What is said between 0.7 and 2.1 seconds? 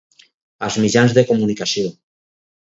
mitjans de comunicació.